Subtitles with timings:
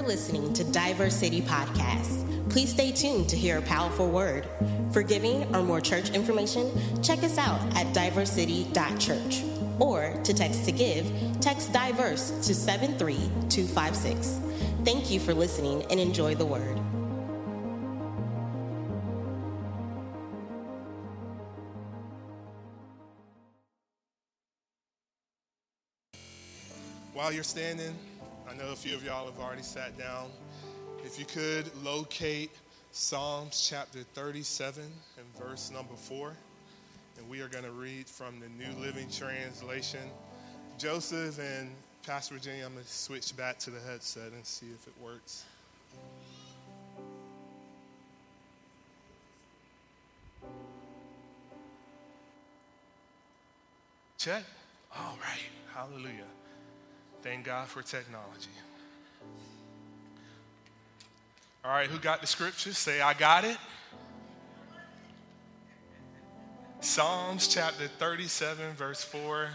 [0.00, 2.48] You're listening to Diverse City Podcast.
[2.48, 4.48] Please stay tuned to hear a powerful word.
[4.92, 9.42] For giving or more church information, check us out at diversity.church.
[9.78, 11.06] Or to text to give,
[11.42, 14.40] text diverse to 73256.
[14.86, 16.78] Thank you for listening and enjoy the word.
[27.12, 27.94] While you're standing,
[28.60, 30.28] know a few of y'all have already sat down.
[31.04, 32.50] If you could locate
[32.92, 36.36] Psalms chapter 37 and verse number 4,
[37.18, 40.00] and we are going to read from the New Living Translation.
[40.78, 41.70] Joseph and
[42.04, 45.44] Pastor Virginia, I'm going to switch back to the headset and see if it works.
[54.18, 54.42] Check.
[54.94, 55.40] All right.
[55.74, 56.26] Hallelujah.
[57.22, 58.50] Thank God for technology.
[61.62, 62.78] All right, who got the scriptures?
[62.78, 63.58] Say, I got it.
[66.80, 69.48] Psalms chapter 37, verse 4,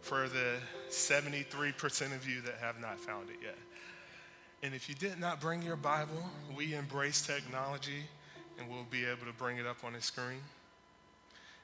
[0.00, 0.54] for the
[0.88, 3.58] 73% of you that have not found it yet.
[4.62, 6.24] And if you did not bring your Bible,
[6.56, 8.04] we embrace technology
[8.58, 10.40] and we'll be able to bring it up on the screen.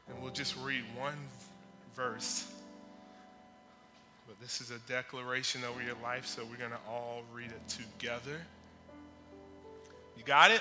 [0.07, 1.17] And we'll just read one
[1.97, 2.47] verse
[4.35, 7.69] but this is a declaration over your life, so we're going to all read it
[7.69, 8.41] together.
[10.17, 10.61] You got it?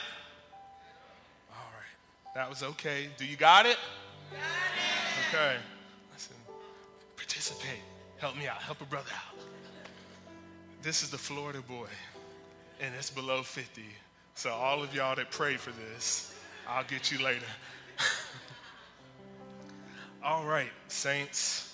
[1.50, 2.36] All right.
[2.36, 3.08] That was okay.
[3.18, 3.78] Do you got it?
[4.32, 5.36] Got it.
[5.36, 5.56] Okay.
[6.14, 6.36] Listen,
[7.16, 7.82] participate.
[8.18, 8.58] Help me out.
[8.58, 9.40] Help a brother out.
[10.82, 11.88] This is the Florida boy,
[12.82, 13.84] and it's below 50.
[14.36, 16.36] So, all of y'all that prayed for this,
[16.68, 17.46] I'll get you later.
[20.24, 21.73] all right, saints.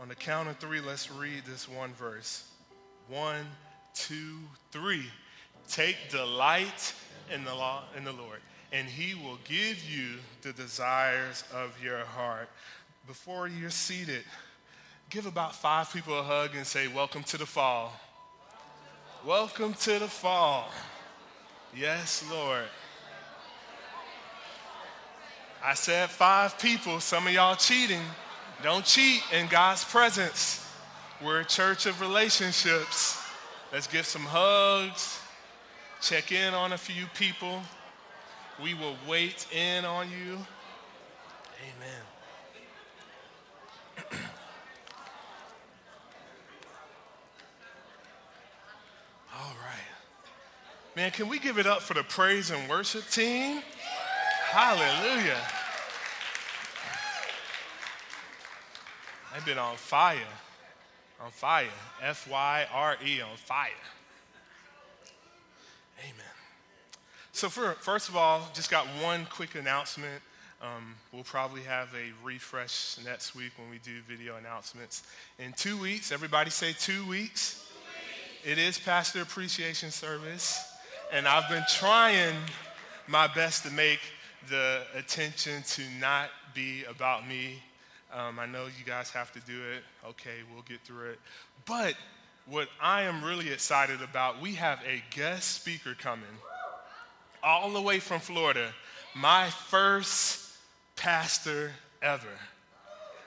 [0.00, 2.50] On the count of three, let's read this one verse.
[3.08, 3.44] One,
[3.92, 4.38] two,
[4.72, 5.04] three.
[5.68, 6.94] Take delight
[7.30, 8.40] in the law in the Lord,
[8.72, 12.48] and he will give you the desires of your heart.
[13.06, 14.22] Before you're seated,
[15.10, 17.92] give about five people a hug and say, Welcome to the fall.
[19.26, 20.70] Welcome to the fall.
[21.76, 22.64] Yes, Lord.
[25.62, 28.00] I said five people, some of y'all cheating.
[28.62, 30.68] Don't cheat in God's presence.
[31.24, 33.18] We're a church of relationships.
[33.72, 35.18] Let's give some hugs,
[36.02, 37.62] check in on a few people.
[38.62, 40.38] We will wait in on you.
[41.62, 42.02] Amen.
[49.34, 49.88] All right.
[50.96, 53.62] Man, can we give it up for the praise and worship team?
[54.50, 55.38] Hallelujah.
[59.40, 60.18] They've been on fire.
[61.24, 61.64] On fire.
[62.02, 63.70] F Y R E, on fire.
[66.00, 66.12] Amen.
[67.32, 70.22] So, for, first of all, just got one quick announcement.
[70.60, 75.04] Um, we'll probably have a refresh next week when we do video announcements.
[75.38, 76.74] In two weeks, everybody say.
[76.78, 77.72] Two weeks.
[78.44, 80.70] It is Pastor Appreciation Service,
[81.14, 82.36] and I've been trying
[83.06, 84.00] my best to make
[84.50, 87.62] the attention to not be about me
[88.12, 89.82] um, I know you guys have to do it.
[90.08, 91.20] Okay, we'll get through it.
[91.64, 91.94] But
[92.46, 96.24] what I am really excited about, we have a guest speaker coming
[97.42, 98.72] all the way from Florida.
[99.14, 100.56] My first
[100.96, 101.72] pastor
[102.02, 102.26] ever.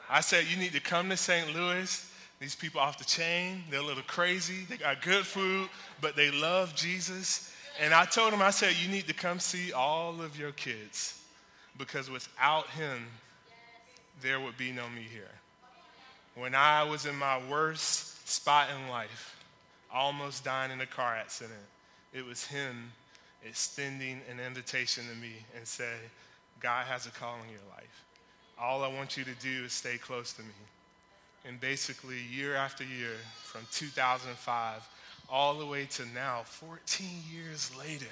[0.09, 1.53] I said, You need to come to St.
[1.55, 2.09] Louis.
[2.39, 4.65] These people off the chain, they're a little crazy.
[4.67, 5.69] They got good food,
[6.01, 7.53] but they love Jesus.
[7.81, 11.21] And I told him, I said, You need to come see all of your kids
[11.77, 13.07] because without him,
[14.23, 15.29] there would be no me here.
[16.35, 19.35] When I was in my worst spot in life,
[19.93, 21.59] almost dying in a car accident,
[22.13, 22.91] it was him
[23.45, 25.93] extending an invitation to me and say,
[26.59, 28.03] God has a call in your life.
[28.59, 30.47] All I want you to do is stay close to me.
[31.45, 34.87] And basically, year after year, from 2005
[35.29, 38.05] all the way to now, 14 years later,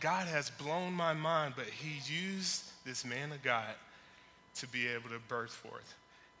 [0.00, 3.74] God has blown my mind, but He used this man of God
[4.56, 5.94] to be able to birth forth.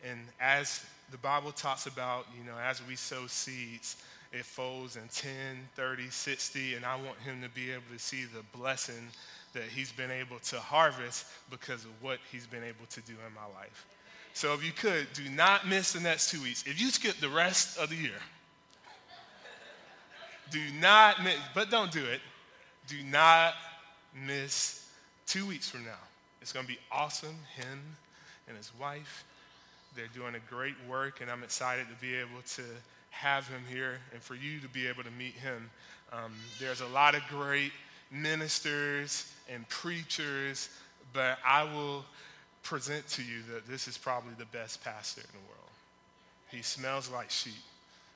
[0.04, 5.02] And as the Bible talks about, you know, as we sow seeds, it folds in
[5.12, 5.30] 10,
[5.76, 9.08] 30, 60, and I want him to be able to see the blessing
[9.52, 13.34] that he's been able to harvest because of what he's been able to do in
[13.34, 13.86] my life.
[14.32, 16.64] So if you could, do not miss the next two weeks.
[16.66, 18.20] If you skip the rest of the year,
[20.50, 22.20] do not miss, but don't do it.
[22.88, 23.54] Do not
[24.26, 24.88] miss
[25.26, 26.00] two weeks from now.
[26.40, 27.36] It's going to be awesome.
[27.54, 27.80] Him
[28.48, 29.24] and his wife,
[29.94, 32.62] they're doing a great work, and I'm excited to be able to
[33.10, 35.70] have him here and for you to be able to meet him.
[36.12, 37.72] Um, there's a lot of great
[38.10, 40.70] ministers and preachers,
[41.12, 42.04] but I will
[42.62, 45.70] present to you that this is probably the best pastor in the world.
[46.50, 47.54] He smells like sheep.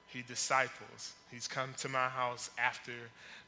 [0.09, 1.13] He disciples.
[1.31, 2.93] He's come to my house after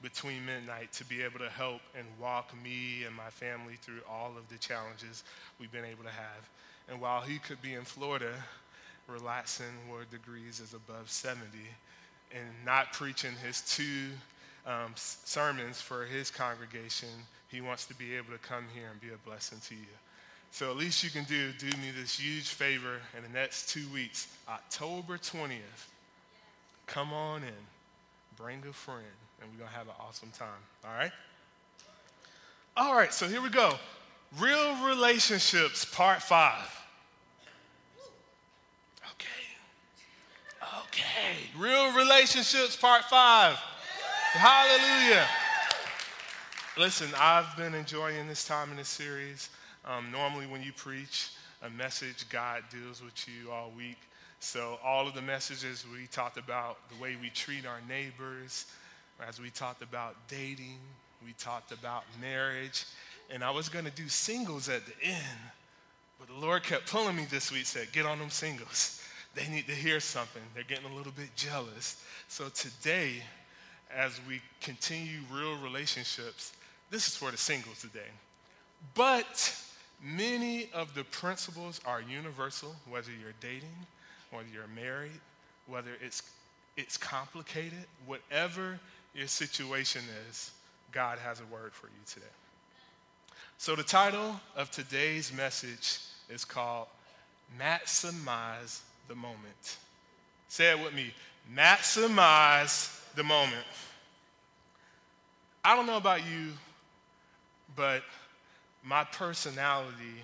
[0.02, 4.32] between midnight to be able to help and walk me and my family through all
[4.36, 5.24] of the challenges
[5.60, 6.48] we've been able to have.
[6.88, 8.32] And while he could be in Florida,
[9.06, 11.42] relaxing where degrees is above 70,
[12.32, 14.10] and not preaching his two
[14.66, 17.08] um, sermons for his congregation,
[17.48, 19.86] he wants to be able to come here and be a blessing to you.
[20.50, 23.86] So at least you can do, do me this huge favor in the next two
[23.92, 25.88] weeks, October 20th.
[26.86, 27.52] Come on in,
[28.36, 29.04] bring a friend,
[29.40, 30.48] and we're going to have an awesome time.
[30.84, 31.12] All right?
[32.76, 33.74] All right, so here we go.
[34.36, 36.84] Real relationships, part five.
[39.12, 39.26] Okay.
[40.84, 41.36] Okay.
[41.56, 43.54] Real relationships, part five.
[44.32, 45.26] Hallelujah.
[46.76, 49.48] Listen, I've been enjoying this time in this series.
[49.86, 51.30] Um, normally, when you preach
[51.62, 53.98] a message, God deals with you all week.
[54.40, 58.66] So, all of the messages we talked about the way we treat our neighbors,
[59.26, 60.78] as we talked about dating,
[61.24, 62.84] we talked about marriage,
[63.30, 65.38] and I was to do singles at the end,
[66.18, 69.02] but the Lord kept pulling me this week, said, Get on them singles.
[69.34, 70.42] They need to hear something.
[70.54, 72.02] They're getting a little bit jealous.
[72.28, 73.22] So, today,
[73.94, 76.52] as we continue real relationships,
[76.90, 78.08] this is for the singles today.
[78.94, 79.54] But
[80.02, 83.74] Many of the principles are universal, whether you're dating,
[84.30, 85.20] whether you're married,
[85.66, 86.22] whether it's,
[86.76, 88.78] it's complicated, whatever
[89.14, 90.52] your situation is,
[90.92, 92.26] God has a word for you today.
[93.60, 95.98] So, the title of today's message
[96.30, 96.86] is called
[97.60, 99.78] Maximize the Moment.
[100.46, 101.12] Say it with me
[101.52, 103.66] Maximize the Moment.
[105.64, 106.52] I don't know about you,
[107.74, 108.04] but
[108.84, 110.22] my personality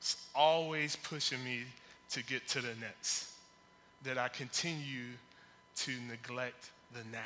[0.00, 1.62] is always pushing me
[2.10, 3.32] to get to the next,
[4.04, 5.08] that I continue
[5.78, 7.18] to neglect the now.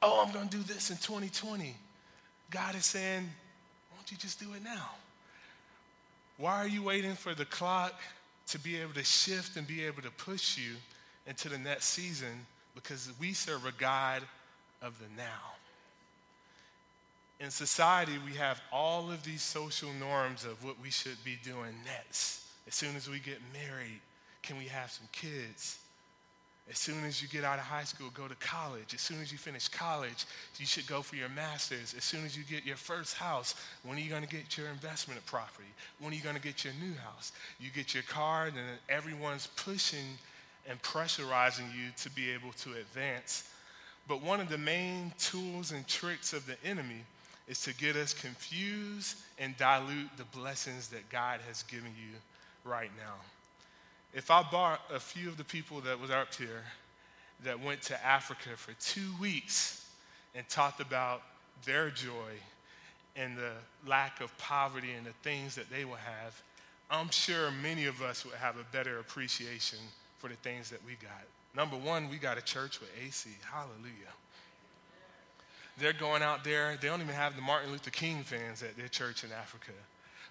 [0.00, 1.76] Oh, I'm going to do this in 2020.
[2.50, 3.28] God is saying,
[4.04, 4.90] don't you just do it now?
[6.36, 7.94] Why are you waiting for the clock
[8.48, 10.74] to be able to shift and be able to push you
[11.26, 12.46] into the next season?
[12.74, 14.22] Because we serve a God
[14.82, 15.54] of the now
[17.40, 21.74] in society, we have all of these social norms of what we should be doing
[21.84, 22.42] next.
[22.66, 24.00] As soon as we get married,
[24.42, 25.78] can we have some kids?
[26.70, 28.94] As soon as you get out of high school, go to college.
[28.94, 30.24] As soon as you finish college,
[30.58, 31.94] you should go for your master's.
[31.94, 34.68] As soon as you get your first house, when are you going to get your
[34.68, 35.68] investment property?
[36.00, 37.32] When are you going to get your new house?
[37.60, 40.16] You get your car, and then everyone's pushing
[40.66, 43.50] and pressurizing you to be able to advance.
[44.08, 47.04] But one of the main tools and tricks of the enemy
[47.46, 52.16] is to get us confused and dilute the blessings that God has given you
[52.64, 53.16] right now.
[54.14, 56.62] If I brought a few of the people that was up here
[57.42, 59.88] that went to Africa for two weeks
[60.36, 61.22] and talked about
[61.64, 62.32] their joy
[63.16, 63.50] and the
[63.88, 66.40] lack of poverty and the things that they will have,
[66.90, 69.80] I'm sure many of us would have a better appreciation
[70.18, 71.22] for the things that we got.
[71.56, 73.30] Number one, we got a church with AC.
[73.50, 74.14] Hallelujah.
[75.76, 78.86] They're going out there, they don't even have the Martin Luther King fans at their
[78.86, 79.72] church in Africa.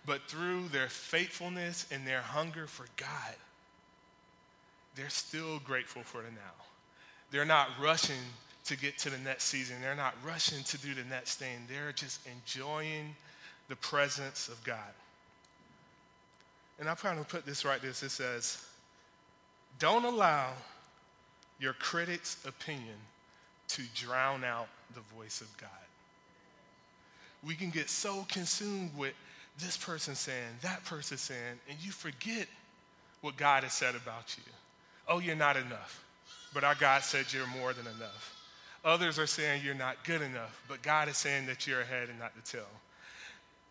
[0.05, 3.35] But through their faithfulness and their hunger for God,
[4.95, 6.65] they're still grateful for the now.
[7.31, 8.21] They're not rushing
[8.65, 9.77] to get to the next season.
[9.81, 11.57] They're not rushing to do the next thing.
[11.67, 13.15] They're just enjoying
[13.69, 14.77] the presence of God.
[16.79, 18.03] And I plan to put this right this.
[18.03, 18.63] It says,
[19.79, 20.51] Don't allow
[21.59, 22.95] your critic's opinion
[23.69, 25.69] to drown out the voice of God.
[27.45, 29.13] We can get so consumed with
[29.59, 32.47] this person saying, that person saying, and you forget
[33.21, 34.51] what God has said about you.
[35.07, 36.03] Oh, you're not enough,
[36.53, 38.35] but our God said you're more than enough.
[38.85, 42.19] Others are saying you're not good enough, but God is saying that you're ahead and
[42.19, 42.67] not the tail.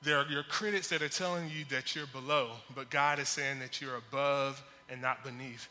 [0.03, 3.61] There are your critics that are telling you that you're below, but God is saying
[3.61, 5.69] that you're above and not beneath.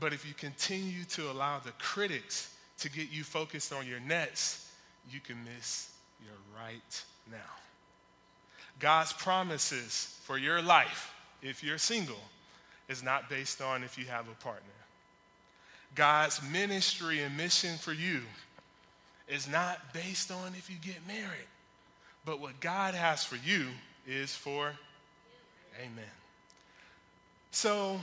[0.00, 4.70] But if you continue to allow the critics to get you focused on your nets,
[5.10, 5.90] you can miss
[6.22, 7.36] your right now.
[8.80, 12.20] God's promises for your life, if you're single,
[12.88, 14.72] is not based on if you have a partner.
[15.94, 18.22] God's ministry and mission for you
[19.28, 21.48] is not based on if you get married.
[22.24, 23.68] But what God has for you
[24.06, 24.72] is for
[25.80, 26.04] Amen.
[27.50, 28.00] So,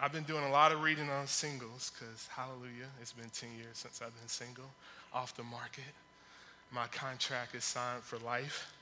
[0.00, 3.74] I've been doing a lot of reading on singles because, hallelujah, it's been 10 years
[3.74, 4.70] since I've been single,
[5.12, 5.84] off the market.
[6.72, 8.72] My contract is signed for life.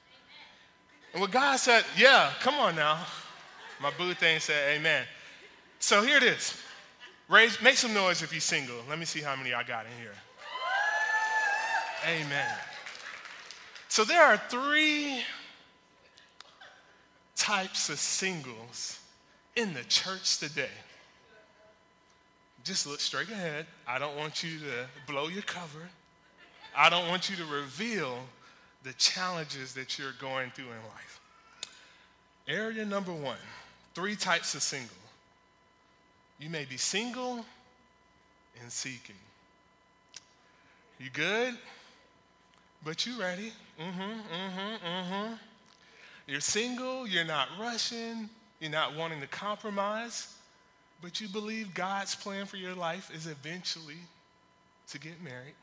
[1.12, 2.98] And what God said, yeah, come on now.
[3.80, 5.04] My boo thing said, amen.
[5.78, 6.54] So here it is.
[7.30, 8.74] Raise, make some noise if you're single.
[8.88, 10.14] Let me see how many I got in here.
[12.08, 12.54] Amen.
[13.88, 15.22] So there are three
[17.36, 18.98] types of singles
[19.54, 20.74] in the church today.
[22.64, 23.66] Just look straight ahead.
[23.86, 25.88] I don't want you to blow your cover.
[26.76, 28.18] I don't want you to reveal
[28.82, 31.20] the challenges that you're going through in life.
[32.48, 33.36] Area number one
[33.94, 34.96] three types of single.
[36.40, 37.44] You may be single
[38.60, 39.16] and seeking.
[40.98, 41.54] You good?
[42.82, 43.52] But you ready?
[43.78, 45.34] Mm-hmm, mm-hmm, mm-hmm.
[46.26, 50.34] You're single, you're not rushing, you're not wanting to compromise,
[51.02, 53.98] but you believe God's plan for your life is eventually
[54.88, 55.54] to get married.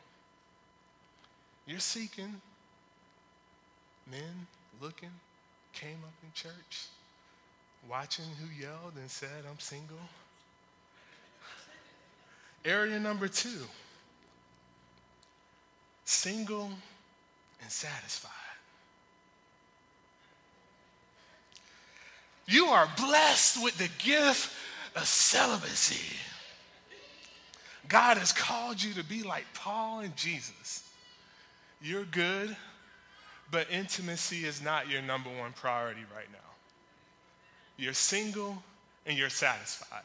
[1.65, 2.39] You're seeking.
[4.09, 4.47] Men
[4.79, 5.11] looking,
[5.73, 6.85] came up in church,
[7.89, 9.97] watching who yelled and said, I'm single.
[12.65, 13.63] Area number two
[16.05, 16.69] single
[17.61, 18.31] and satisfied.
[22.45, 24.53] You are blessed with the gift
[24.95, 26.15] of celibacy.
[27.89, 30.89] God has called you to be like Paul and Jesus.
[31.81, 32.55] You're good,
[33.51, 36.39] but intimacy is not your number one priority right now.
[37.77, 38.61] You're single
[39.05, 40.03] and you're satisfied.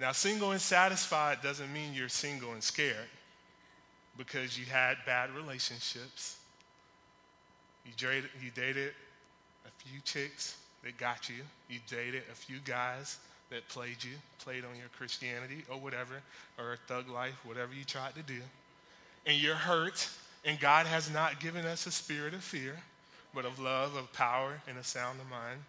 [0.00, 3.08] Now, single and satisfied doesn't mean you're single and scared
[4.16, 6.38] because you had bad relationships.
[7.84, 8.92] You dated, you dated
[9.66, 11.36] a few chicks that got you.
[11.68, 13.18] You dated a few guys
[13.50, 16.14] that played you, played on your Christianity or whatever,
[16.58, 18.40] or a thug life, whatever you tried to do.
[19.26, 20.08] And you're hurt,
[20.44, 22.76] and God has not given us a spirit of fear,
[23.34, 25.60] but of love, of power, and a sound of mind.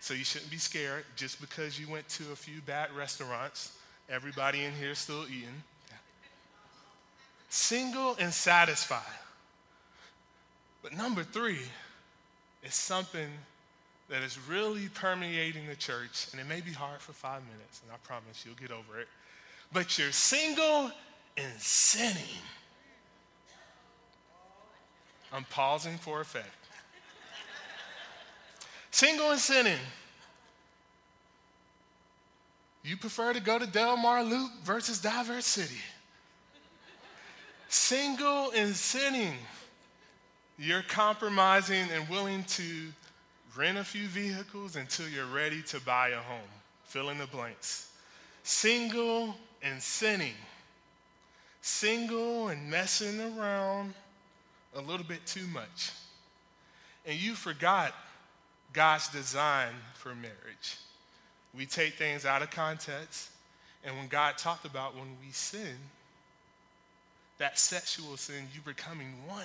[0.00, 3.76] So you shouldn't be scared just because you went to a few bad restaurants.
[4.08, 5.62] Everybody in here still eating.
[7.50, 9.02] Single and satisfied.
[10.82, 11.60] But number three
[12.64, 13.28] is something
[14.08, 17.92] that is really permeating the church, and it may be hard for five minutes, and
[17.92, 19.08] I promise you'll get over it.
[19.72, 20.90] But you're single
[21.36, 22.42] and sinning.
[25.32, 26.48] I'm pausing for effect.
[29.00, 29.78] Single and sinning.
[32.84, 35.80] You prefer to go to Delmar Loop versus Diverse City.
[37.70, 39.32] Single and sinning.
[40.58, 42.92] You're compromising and willing to
[43.56, 46.50] rent a few vehicles until you're ready to buy a home.
[46.84, 47.90] Fill in the blanks.
[48.42, 50.34] Single and sinning.
[51.62, 53.94] Single and messing around
[54.76, 55.90] a little bit too much.
[57.06, 57.94] And you forgot
[58.72, 60.76] God's design for marriage.
[61.56, 63.30] We take things out of context,
[63.84, 65.76] and when God talked about when we sin,
[67.38, 69.42] that sexual sin, you becoming one.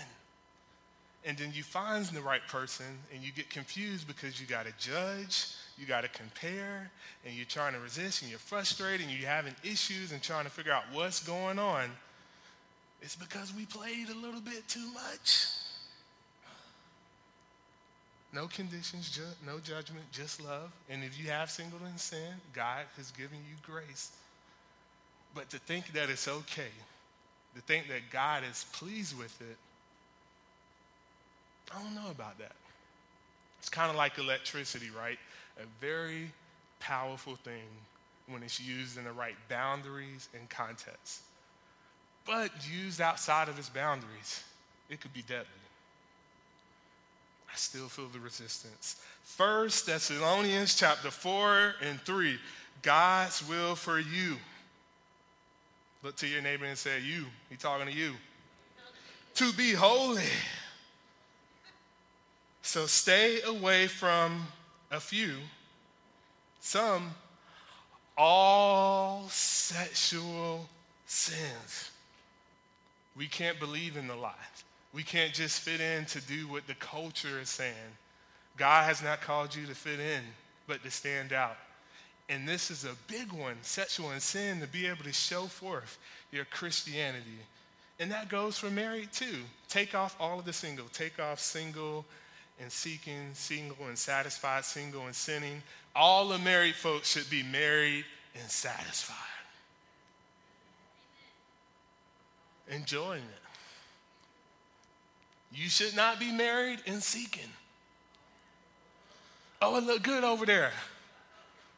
[1.27, 4.73] And then you find the right person, and you get confused because you got to
[4.77, 6.91] judge, you got to compare,
[7.25, 10.51] and you're trying to resist, and you're frustrated, and you're having issues and trying to
[10.51, 11.89] figure out what's going on.
[13.01, 15.47] It's because we played a little bit too much.
[18.35, 20.69] No conditions, ju- no judgment, just love.
[20.89, 24.11] And if you have single in sin, God has given you grace.
[25.33, 26.73] But to think that it's okay,
[27.55, 29.55] to think that God is pleased with it,
[31.73, 32.51] I don't know about that.
[33.59, 35.17] It's kind of like electricity, right?
[35.57, 36.29] A very
[36.81, 37.63] powerful thing
[38.27, 41.21] when it's used in the right boundaries and context.
[42.25, 44.43] But used outside of its boundaries,
[44.89, 45.64] it could be deadly.
[47.55, 49.01] I still feel the resistance.
[49.23, 52.37] First Thessalonians chapter 4 and 3,
[52.81, 54.35] God's will for you.
[56.03, 57.27] Look to your neighbor and say, You.
[57.49, 58.11] He talking to you.
[59.35, 60.21] To be holy.
[62.61, 64.47] So stay away from
[64.91, 65.35] a few,
[66.59, 67.11] some,
[68.17, 70.67] all sexual
[71.05, 71.91] sins.
[73.15, 74.33] We can't believe in the lie.
[74.95, 77.73] We can't just fit in to do what the culture is saying.
[78.55, 80.21] God has not called you to fit in,
[80.67, 81.57] but to stand out.
[82.29, 85.99] And this is a big one sexual and sin to be able to show forth
[86.31, 87.39] your Christianity.
[87.99, 89.43] And that goes for married too.
[89.67, 90.85] Take off all of the single.
[90.93, 92.05] Take off single
[92.61, 95.61] and seeking, single and satisfied, single and sinning.
[95.93, 98.05] All the married folks should be married
[98.39, 99.17] and satisfied.
[102.69, 103.44] Enjoying it.
[105.55, 107.49] You should not be married and seeking.
[109.61, 110.71] Oh, it look good over there.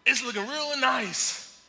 [0.06, 1.62] It's looking real nice.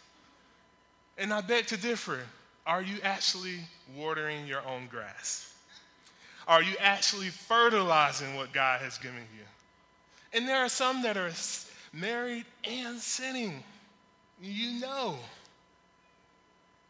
[1.18, 2.20] And I beg to differ.
[2.66, 3.60] Are you actually
[3.94, 5.54] watering your own grass?
[6.46, 9.44] Are you actually fertilizing what God has given you?
[10.32, 11.30] And there are some that are
[11.92, 13.62] married and sinning.
[14.40, 15.18] You know.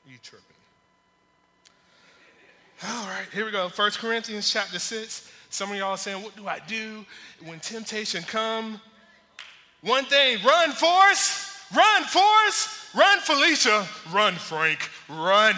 [0.06, 0.57] You tripping.
[2.86, 3.68] All right, here we go.
[3.68, 5.32] 1 Corinthians chapter 6.
[5.50, 7.04] Some of y'all saying, What do I do
[7.44, 8.80] when temptation come?
[9.80, 11.56] One thing, run, Forrest.
[11.74, 12.94] Run, Forrest.
[12.94, 13.86] Run, Felicia.
[14.12, 14.88] Run, Frank.
[15.08, 15.56] Run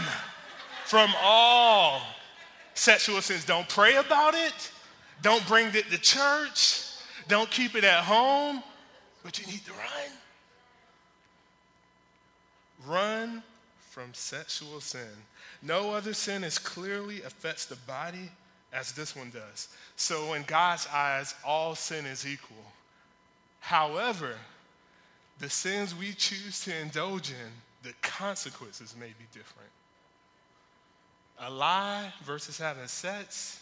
[0.87, 2.01] from all
[2.75, 3.45] sexual sins.
[3.45, 4.73] Don't pray about it.
[5.21, 6.87] Don't bring it to church.
[7.29, 8.63] Don't keep it at home.
[9.23, 10.11] But you need to run.
[12.87, 13.43] Run
[13.91, 15.09] from sexual sin.
[15.63, 18.31] No other sin as clearly affects the body
[18.73, 19.69] as this one does.
[19.97, 22.65] So, in God's eyes, all sin is equal.
[23.61, 24.37] However,
[25.39, 27.53] the sins we choose to indulge in,
[27.83, 29.71] the consequences may be different.
[31.41, 33.61] A lie versus having sex,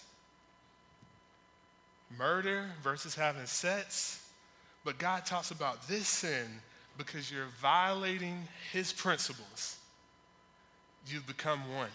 [2.16, 4.24] murder versus having sex.
[4.84, 6.46] But God talks about this sin
[6.96, 9.77] because you're violating his principles
[11.12, 11.90] you've become one.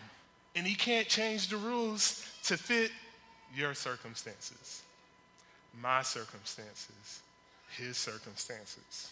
[0.55, 2.91] And he can't change the rules to fit
[3.55, 4.84] your circumstances,
[5.82, 7.22] my circumstances,
[7.77, 9.12] his circumstances.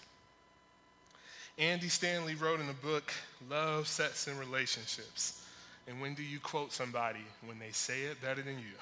[1.57, 3.11] Andy Stanley wrote in the book,
[3.49, 5.45] Love, Sex, and Relationships.
[5.87, 8.75] And when do you quote somebody when they say it better than you?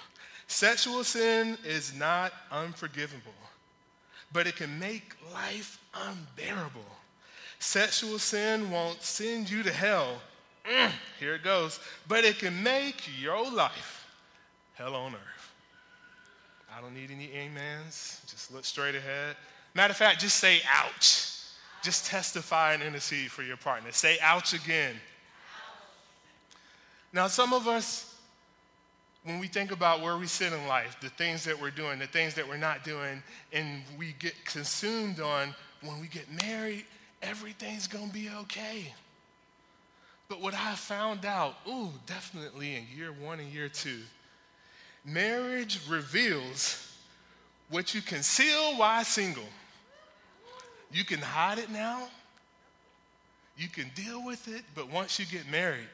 [0.48, 3.32] Sexual sin is not unforgivable,
[4.32, 6.86] but it can make life unbearable.
[7.60, 10.22] Sexual sin won't send you to hell,
[10.70, 11.80] Mm, here it goes.
[12.08, 14.08] But it can make your life
[14.76, 15.54] hell on earth.
[16.76, 18.22] I don't need any amens.
[18.28, 19.36] Just look straight ahead.
[19.74, 21.36] Matter of fact, just say ouch.
[21.82, 23.92] Just testify and intercede for your partner.
[23.92, 24.96] Say ouch again.
[27.12, 28.16] Now, some of us,
[29.24, 32.08] when we think about where we sit in life, the things that we're doing, the
[32.08, 36.86] things that we're not doing, and we get consumed on when we get married,
[37.22, 38.94] everything's gonna be okay.
[40.30, 44.02] But what I found out, ooh, definitely in year one and year two,
[45.04, 46.96] marriage reveals
[47.70, 49.50] what you conceal while single.
[50.92, 52.08] You can hide it now,
[53.58, 55.90] you can deal with it, but once you get married,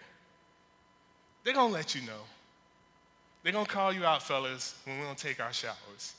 [1.43, 2.21] they're gonna let you know.
[3.41, 6.13] They're gonna call you out, fellas, when we don't take our showers.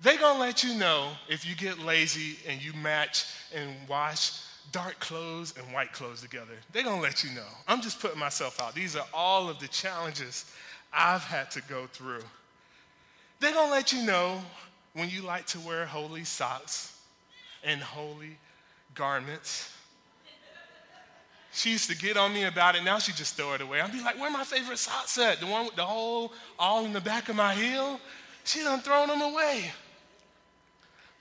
[0.00, 4.32] They're gonna let you know if you get lazy and you match and wash
[4.72, 6.54] dark clothes and white clothes together.
[6.72, 7.46] They're gonna let you know.
[7.66, 8.74] I'm just putting myself out.
[8.74, 10.50] These are all of the challenges
[10.92, 12.22] I've had to go through.
[13.40, 14.40] They're gonna let you know
[14.94, 16.98] when you like to wear holy socks
[17.64, 18.36] and holy
[18.94, 19.72] garments.
[21.52, 22.84] She used to get on me about it.
[22.84, 23.80] Now she just throw it away.
[23.80, 25.40] I'd be like, where my favorite socks at?
[25.40, 28.00] The one with the hole all in the back of my heel?
[28.44, 29.72] She done thrown them away.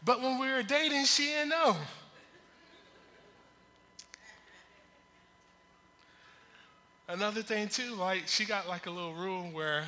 [0.05, 1.75] But when we were dating, she didn't know.
[7.09, 9.83] Another thing too, like she got like a little rule where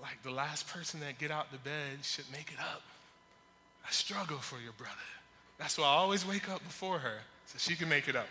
[0.00, 2.80] like the last person that get out the bed should make it up.
[3.86, 4.94] I struggle for your brother.
[5.58, 8.26] That's why I always wake up before her so she can make it up.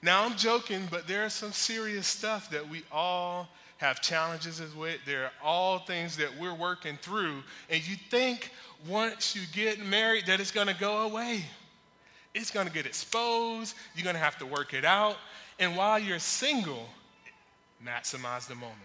[0.00, 5.00] now I'm joking, but there is some serious stuff that we all have challenges with.
[5.06, 8.52] There are all things that we're working through, and you think
[8.88, 11.42] once you get married that it's going to go away
[12.36, 13.74] it's to get exposed.
[13.94, 15.16] You're to have to work it out.
[15.58, 16.86] And while you're single,
[17.84, 18.76] maximize the moment.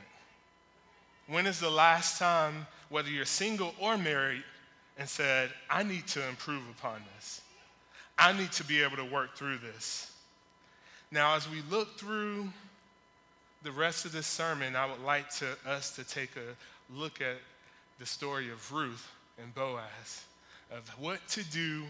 [1.28, 4.44] When is the last time, whether you're single or married,
[4.98, 7.42] and said, I need to improve upon this?
[8.18, 10.14] I need to be able to work through this.
[11.12, 12.48] Now, as we look through
[13.64, 17.38] the rest of this sermon, I would like to, us to take a look at
[18.00, 19.12] the story of Ruth
[19.42, 20.26] and Boaz,
[20.72, 21.84] of what to do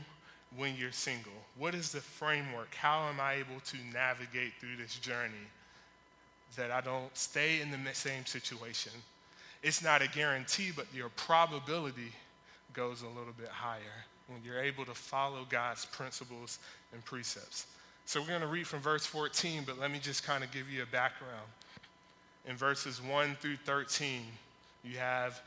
[0.57, 1.31] when you're single?
[1.57, 2.73] What is the framework?
[2.75, 5.47] How am I able to navigate through this journey
[6.55, 8.91] that I don't stay in the same situation?
[9.63, 12.11] It's not a guarantee, but your probability
[12.73, 16.59] goes a little bit higher when you're able to follow God's principles
[16.93, 17.67] and precepts.
[18.05, 20.69] So we're going to read from verse 14, but let me just kind of give
[20.69, 21.47] you a background.
[22.47, 24.21] In verses 1 through 13,
[24.83, 25.41] you have,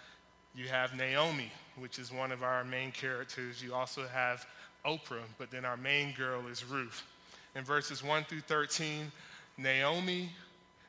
[0.55, 3.63] you have Naomi, which is one of our main characters.
[3.63, 4.47] You also have
[4.85, 7.03] Oprah, but then our main girl is Ruth.
[7.55, 9.11] In verses 1 through 13,
[9.57, 10.31] Naomi,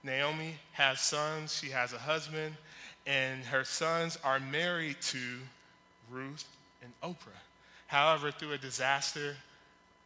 [0.03, 2.55] Naomi has sons, she has a husband,
[3.05, 5.19] and her sons are married to
[6.11, 6.45] Ruth
[6.81, 7.41] and Oprah.
[7.87, 9.35] However, through a disaster,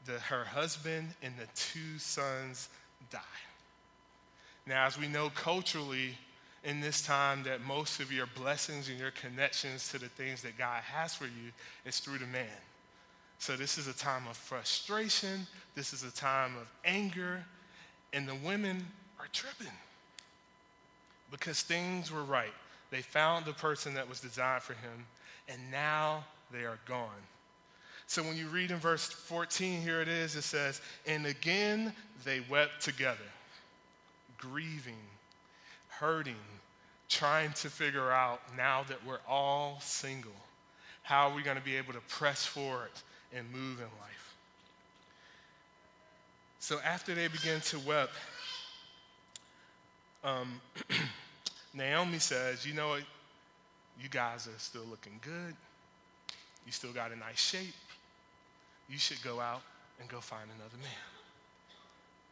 [0.05, 2.69] the, her husband and the two sons
[3.09, 3.19] die.
[4.67, 6.17] Now, as we know culturally,
[6.63, 10.57] in this time that most of your blessings and your connections to the things that
[10.57, 11.51] God has for you
[11.85, 12.47] is through the man.
[13.39, 17.43] So this is a time of frustration, this is a time of anger,
[18.11, 18.85] and the women
[19.17, 19.71] are tripping
[21.31, 22.53] because things were right.
[22.91, 25.05] They found the person that was designed for him,
[25.47, 27.09] and now they are gone.
[28.07, 31.93] So when you read in verse 14, here it is, it says, And again
[32.25, 33.17] they wept together,
[34.37, 34.95] grieving,
[35.87, 36.35] hurting,
[37.07, 40.31] trying to figure out now that we're all single,
[41.03, 42.89] how are we going to be able to press forward
[43.35, 44.35] and move in life?
[46.59, 48.09] So after they begin to weep,
[50.23, 50.59] um,
[51.73, 53.03] Naomi says, You know what?
[54.01, 55.55] You guys are still looking good.
[56.65, 57.73] You still got a nice shape.
[58.87, 59.61] You should go out
[59.99, 60.91] and go find another man.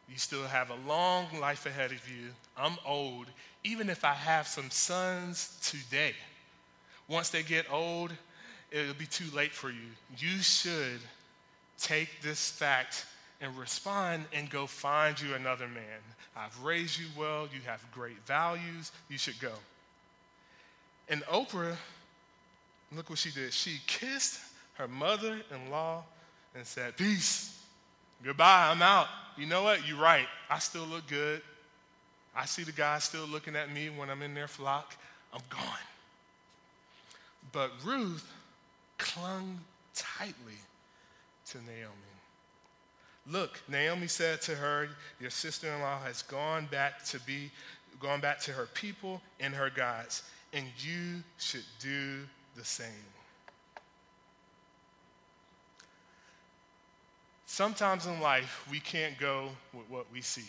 [0.08, 2.30] You still have a long life ahead of you.
[2.56, 3.26] I'm old.
[3.62, 6.14] Even if I have some sons today,
[7.08, 8.12] once they get old,
[8.70, 9.88] it'll be too late for you.
[10.16, 11.00] You should
[11.78, 13.06] take this fact
[13.40, 16.00] and respond and go find you another man.
[16.36, 17.48] I've raised you well.
[17.52, 18.92] You have great values.
[19.08, 19.52] You should go.
[21.08, 21.76] And Oprah,
[22.94, 23.52] look what she did.
[23.52, 24.40] She kissed
[24.74, 26.04] her mother in law
[26.54, 27.54] and said, Peace.
[28.22, 29.06] Goodbye, I'm out.
[29.36, 29.86] You know what?
[29.86, 30.26] You're right.
[30.50, 31.40] I still look good.
[32.34, 34.96] I see the guy still looking at me when I'm in their flock.
[35.32, 35.62] I'm gone.
[37.52, 38.28] But Ruth
[38.98, 39.60] clung
[39.94, 40.58] tightly
[41.50, 41.94] to Naomi.
[43.30, 44.88] Look, Naomi said to her,
[45.20, 47.50] Your sister in law has gone back to be,
[48.00, 52.20] gone back to her people and her gods, and you should do
[52.56, 52.88] the same.
[57.46, 60.44] Sometimes in life, we can't go with what we see.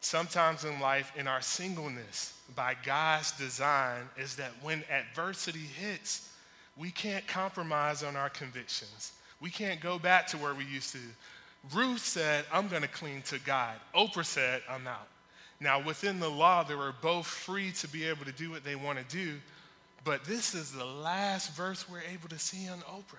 [0.00, 6.32] Sometimes in life, in our singleness, by God's design, is that when adversity hits,
[6.76, 9.12] we can't compromise on our convictions.
[9.40, 10.98] We can't go back to where we used to.
[11.74, 13.74] Ruth said, I'm going to cling to God.
[13.94, 15.08] Oprah said, I'm out.
[15.58, 18.76] Now, within the law, they were both free to be able to do what they
[18.76, 19.36] want to do,
[20.04, 23.16] but this is the last verse we're able to see on Oprah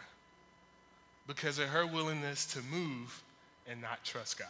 [1.25, 3.23] because of her willingness to move
[3.67, 4.47] and not trust God.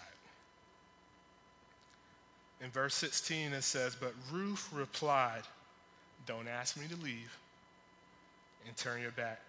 [2.62, 5.44] In verse 16, it says, But Ruth replied,
[6.26, 7.38] Don't ask me to leave
[8.66, 9.42] and turn your back.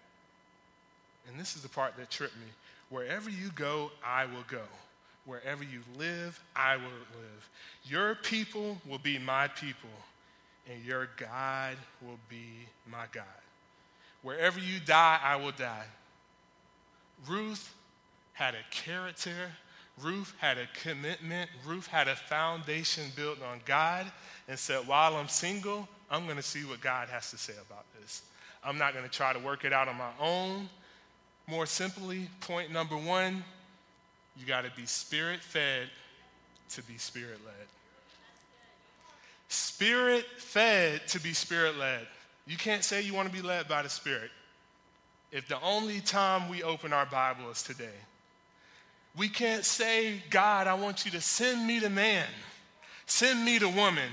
[1.27, 2.47] And this is the part that tripped me.
[2.89, 4.63] Wherever you go, I will go.
[5.25, 7.49] Wherever you live, I will live.
[7.83, 9.89] Your people will be my people,
[10.71, 13.25] and your God will be my God.
[14.21, 15.85] Wherever you die, I will die.
[17.27, 17.73] Ruth
[18.33, 19.51] had a character.
[20.01, 21.49] Ruth had a commitment.
[21.65, 24.07] Ruth had a foundation built on God
[24.47, 27.85] and said, while I'm single, I'm going to see what God has to say about
[27.99, 28.23] this.
[28.63, 30.69] I'm not going to try to work it out on my own.
[31.47, 33.43] More simply, point number one,
[34.37, 35.89] you got to be spirit fed
[36.69, 37.67] to be spirit led.
[39.47, 42.05] Spirit fed to be spirit led.
[42.49, 44.31] You can't say you want to be led by the Spirit
[45.31, 47.99] if the only time we open our Bible is today.
[49.15, 52.25] We can't say, God, I want you to send me the man,
[53.05, 54.09] send me the woman,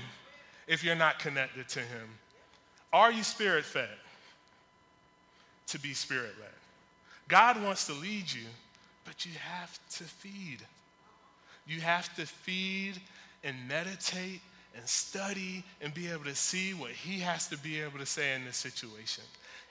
[0.67, 2.09] if you're not connected to him.
[2.93, 3.89] Are you spirit fed?
[5.67, 6.49] To be spirit led.
[7.27, 8.45] God wants to lead you,
[9.05, 10.59] but you have to feed.
[11.65, 13.01] You have to feed
[13.43, 14.41] and meditate
[14.75, 18.33] and study and be able to see what he has to be able to say
[18.35, 19.23] in this situation.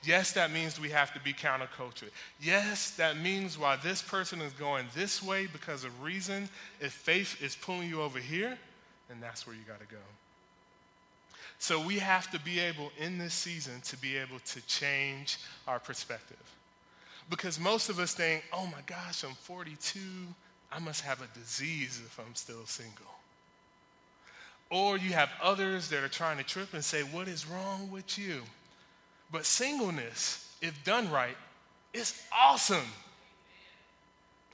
[0.03, 2.11] Yes, that means we have to be counterculture.
[2.41, 6.49] Yes, that means while this person is going this way because of reason,
[6.81, 8.59] if faith is pulling you over here,
[9.09, 10.03] then that's where you got to go.
[11.59, 15.79] So we have to be able in this season to be able to change our
[15.79, 16.37] perspective.
[17.29, 19.99] Because most of us think, oh my gosh, I'm 42,
[20.71, 23.07] I must have a disease if I'm still single.
[24.71, 28.19] Or you have others that are trying to trip and say, what is wrong with
[28.19, 28.43] you?
[29.31, 31.37] But singleness, if done right,
[31.93, 32.87] is awesome.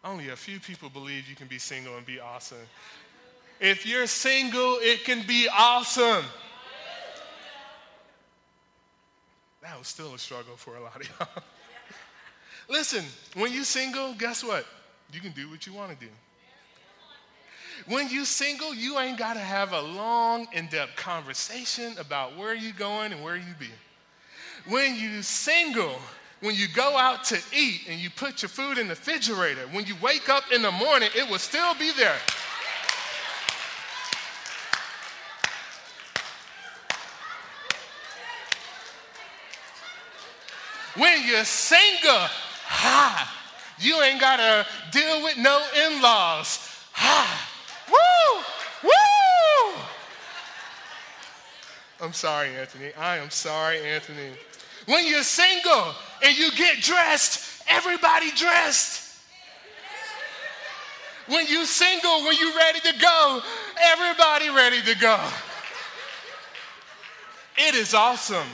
[0.04, 2.58] Only a few people believe you can be single and be awesome.
[3.60, 6.24] If you're single, it can be awesome.
[9.62, 11.42] That was still a struggle for a lot of y'all.
[12.68, 14.66] Listen, when you're single, guess what?
[15.12, 16.10] You can do what you want to do.
[17.86, 22.72] When you're single, you ain't got to have a long, in-depth conversation about where you're
[22.72, 23.70] going and where you be.
[24.68, 25.98] When you single,
[26.40, 29.86] when you go out to eat and you put your food in the refrigerator, when
[29.86, 32.18] you wake up in the morning, it will still be there.
[40.96, 42.28] When you're single,
[42.66, 43.32] ha,
[43.78, 46.68] you ain't gotta deal with no in laws.
[46.92, 47.48] Ha,
[47.88, 49.82] woo, woo.
[52.00, 52.92] I'm sorry, Anthony.
[52.98, 54.30] I am sorry, Anthony.
[54.86, 59.00] When you're single and you get dressed, everybody dressed.
[61.28, 63.40] When you single, when you're ready to go,
[63.80, 65.18] everybody ready to go.
[67.56, 68.48] It is awesome.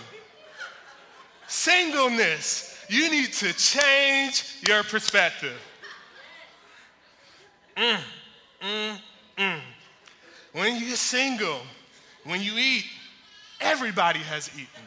[1.49, 5.59] Singleness, you need to change your perspective.
[7.77, 7.99] Mm,
[8.63, 8.99] mm,
[9.39, 9.61] mm.
[10.53, 11.61] When you're single,
[12.25, 12.85] when you eat,
[13.61, 14.83] everybody has eaten.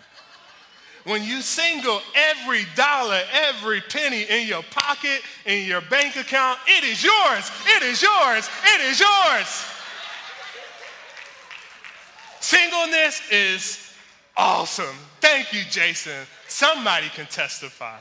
[1.03, 6.83] When you single, every dollar, every penny in your pocket, in your bank account, it
[6.83, 9.65] is yours, it is yours, it is yours.
[12.39, 13.93] Singleness is
[14.37, 14.95] awesome.
[15.21, 16.27] Thank you, Jason.
[16.51, 17.97] Somebody can testify.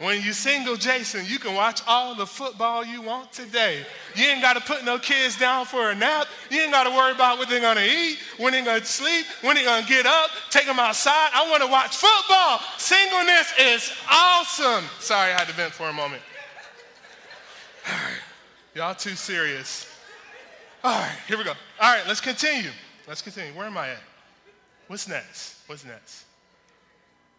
[0.00, 3.86] When you single Jason, you can watch all the football you want today.
[4.16, 6.26] You ain't got to put no kids down for a nap.
[6.50, 8.86] You ain't got to worry about what they're going to eat, when they're going to
[8.86, 11.30] sleep, when they're going to get up, take them outside.
[11.32, 12.60] I want to watch football.
[12.76, 14.84] Singleness is awesome.
[14.98, 16.22] Sorry, I had to vent for a moment.
[17.86, 18.20] All right.
[18.74, 19.86] Y'all too serious.
[20.82, 21.54] All right, here we go.
[21.80, 22.70] All right, let's continue.
[23.06, 23.56] Let's continue.
[23.56, 24.02] Where am I at?
[24.88, 25.58] What's next?
[25.68, 26.24] What's next?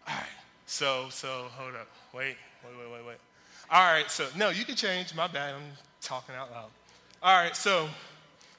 [0.10, 0.26] All right.
[0.66, 1.88] So, so, hold up.
[2.14, 3.18] Wait, wait, wait, wait, wait.
[3.70, 5.14] All right, so, no, you can change.
[5.14, 5.54] My bad.
[5.54, 5.62] I'm
[6.02, 6.70] talking out loud.
[7.22, 7.88] All right, so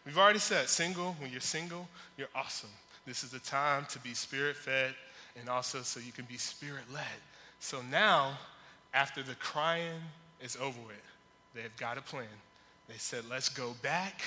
[0.06, 1.16] we've already said single.
[1.18, 2.70] When you're single, you're awesome.
[3.06, 4.94] This is the time to be spirit fed
[5.38, 7.02] and also so you can be spirit led.
[7.58, 8.38] So now,
[8.94, 10.00] after the crying
[10.40, 10.96] is over with,
[11.54, 12.26] they've got a plan.
[12.88, 14.22] They said, let's go back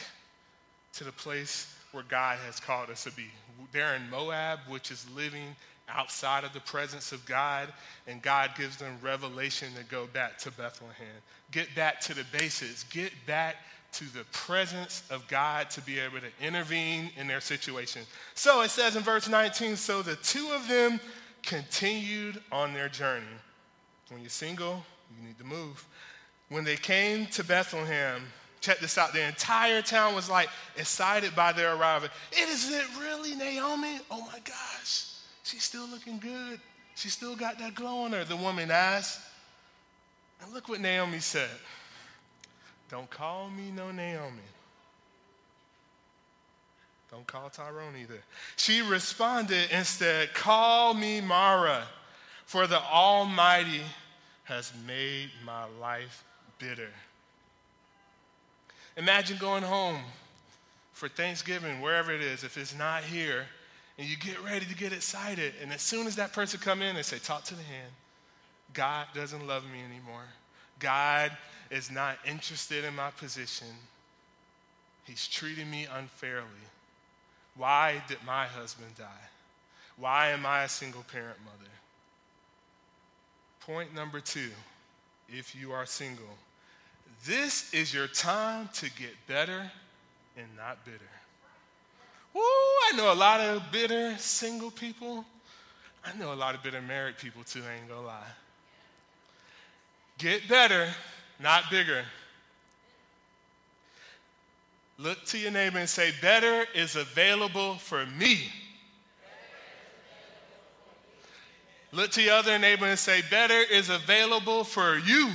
[0.93, 3.27] to the place where God has called us to be.
[3.71, 5.55] They're in Moab, which is living
[5.89, 7.71] outside of the presence of God,
[8.07, 11.07] and God gives them revelation to go back to Bethlehem.
[11.51, 12.83] Get back to the basics.
[12.83, 13.57] Get back
[13.93, 18.01] to the presence of God to be able to intervene in their situation.
[18.33, 20.99] So it says in verse 19 so the two of them
[21.43, 23.25] continued on their journey.
[24.09, 24.83] When you're single,
[25.15, 25.85] you need to move.
[26.49, 28.23] When they came to Bethlehem,
[28.61, 32.09] check this out, the entire town was like excited by their arrival.
[32.31, 33.99] It is it really Naomi?
[34.09, 35.12] Oh my gosh.
[35.43, 36.59] She's still looking good.
[36.95, 39.19] She still got that glow on her, the woman asked.
[40.41, 41.49] And look what Naomi said.
[42.89, 44.39] Don't call me no Naomi.
[47.09, 48.21] Don't call Tyrone either.
[48.55, 51.83] She responded instead, Call me Mara,
[52.45, 53.81] for the Almighty
[54.45, 56.23] has made my life
[56.57, 56.89] bitter.
[58.97, 60.01] Imagine going home
[60.91, 63.45] for Thanksgiving, wherever it is, if it's not here,
[63.97, 65.53] and you get ready to get excited.
[65.61, 67.91] And as soon as that person come in, they say, talk to the hand.
[68.73, 70.25] God doesn't love me anymore.
[70.79, 71.31] God
[71.69, 73.67] is not interested in my position.
[75.05, 76.47] He's treating me unfairly.
[77.55, 79.05] Why did my husband die?
[79.97, 81.69] Why am I a single parent mother?
[83.59, 84.49] Point number two
[85.29, 86.37] if you are single,
[87.25, 89.71] this is your time to get better
[90.37, 90.99] and not bitter.
[92.33, 95.25] Woo, I know a lot of bitter single people.
[96.03, 98.23] I know a lot of bitter married people too, I ain't gonna lie.
[100.17, 100.89] Get better,
[101.39, 102.03] not bigger.
[104.97, 108.51] Look to your neighbor and say, Better is available for me.
[111.91, 115.29] Look to your other neighbor and say, Better is available for you.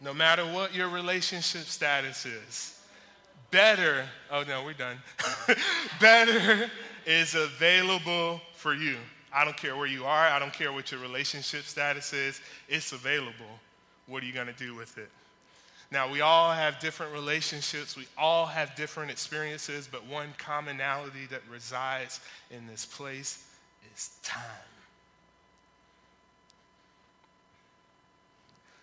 [0.00, 2.77] No matter what your relationship status is
[3.50, 4.96] better, oh no, we're done.
[6.00, 6.70] better
[7.06, 8.96] is available for you.
[9.32, 12.92] I don't care where you are, I don't care what your relationship status is, it's
[12.92, 13.60] available.
[14.06, 15.10] What are you going to do with it?
[15.90, 21.40] Now, we all have different relationships, we all have different experiences, but one commonality that
[21.50, 23.46] resides in this place
[23.94, 24.42] is time.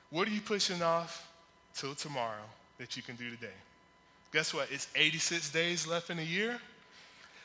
[0.09, 1.31] What are you pushing off
[1.75, 2.45] till tomorrow
[2.77, 3.47] that you can do today?
[4.35, 4.67] Guess what?
[4.69, 6.59] It's 86 days left in a year.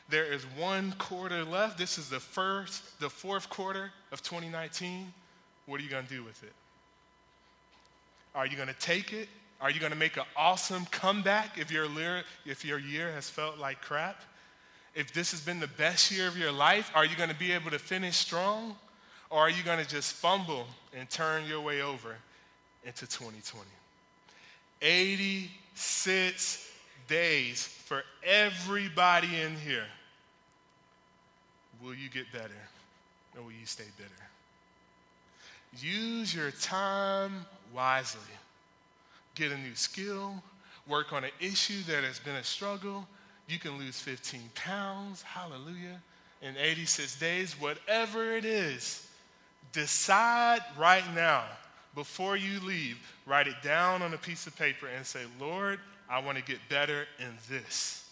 [0.09, 1.77] There is one quarter left.
[1.77, 5.13] This is the first, the fourth quarter of 2019.
[5.67, 6.51] What are you going to do with it?
[8.35, 9.29] Are you going to take it?
[9.61, 11.87] Are you going to make an awesome comeback if your,
[12.45, 14.21] if your year has felt like crap?
[14.93, 17.53] If this has been the best year of your life, are you going to be
[17.53, 18.75] able to finish strong?
[19.29, 22.17] Or are you going to just fumble and turn your way over
[22.83, 23.65] into 2020?
[24.81, 26.67] 86
[27.11, 29.85] days for everybody in here.
[31.83, 32.61] Will you get better
[33.35, 34.09] or will you stay bitter?
[35.77, 37.45] Use your time
[37.75, 38.21] wisely.
[39.35, 40.41] Get a new skill,
[40.87, 43.05] work on an issue that has been a struggle.
[43.47, 46.01] You can lose 15 pounds, hallelujah,
[46.41, 49.07] in 86 days, whatever it is.
[49.73, 51.43] Decide right now,
[51.93, 55.79] before you leave, write it down on a piece of paper and say, Lord,
[56.11, 58.05] I want to get better in this.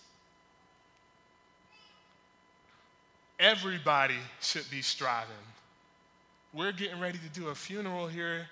[3.38, 5.36] Everybody should be striving.
[6.54, 8.48] We're getting ready to do a funeral here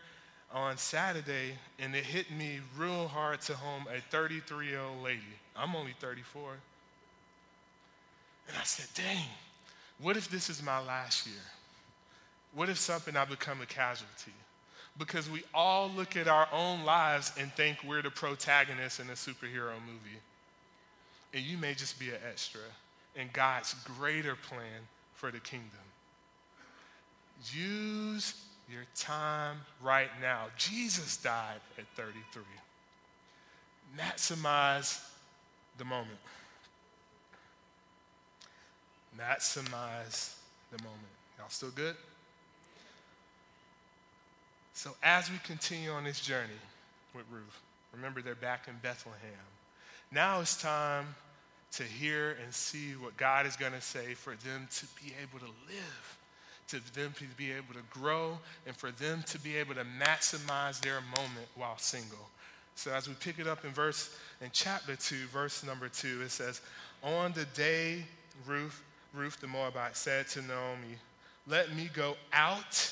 [0.54, 5.22] on Saturday, and it hit me real hard to home a 33 year old lady.
[5.56, 6.52] I'm only 34.
[8.50, 9.26] And I said, dang,
[10.00, 11.36] what if this is my last year?
[12.54, 14.34] What if something I become a casualty?
[14.98, 19.14] Because we all look at our own lives and think we're the protagonist in a
[19.14, 20.20] superhero movie.
[21.34, 22.62] And you may just be an extra
[23.16, 25.70] in God's greater plan for the kingdom.
[27.52, 28.34] Use
[28.72, 30.46] your time right now.
[30.58, 32.44] Jesus died at 33.
[33.98, 35.04] Maximize
[35.78, 36.20] the moment.
[39.18, 40.36] Maximize
[40.72, 41.02] the moment.
[41.38, 41.96] Y'all still good?
[44.78, 46.54] So, as we continue on this journey
[47.16, 49.18] with Ruth, remember they're back in Bethlehem.
[50.12, 51.16] Now it's time
[51.72, 55.40] to hear and see what God is going to say for them to be able
[55.40, 56.18] to live,
[56.68, 58.38] to them to be able to grow,
[58.68, 62.30] and for them to be able to maximize their moment while single.
[62.76, 66.30] So as we pick it up in verse in chapter 2, verse number 2, it
[66.30, 66.62] says,
[67.02, 68.06] "On the day
[68.46, 68.80] Ruth,
[69.12, 71.00] Ruth the Moabite said to Naomi,
[71.48, 72.92] "Let me go out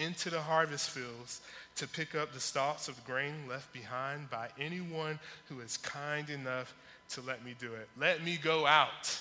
[0.00, 1.40] into the harvest fields
[1.76, 6.74] to pick up the stalks of grain left behind by anyone who is kind enough
[7.10, 7.88] to let me do it.
[7.98, 9.18] Let me go out.